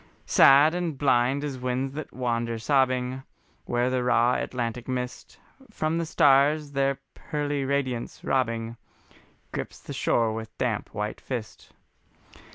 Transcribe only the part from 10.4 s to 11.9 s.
damp white fist.